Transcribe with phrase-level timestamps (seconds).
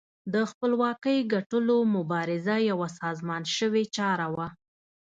[0.33, 4.47] د خپلواکۍ ګټلو مبارزه یوه سازمان شوې چاره وه.